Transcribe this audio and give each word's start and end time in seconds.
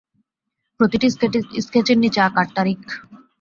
প্রতিটি 0.79 1.07
স্কেচের 1.65 1.97
নিচে 2.03 2.19
আঁকার 2.27 2.47
তারিখ। 2.57 2.79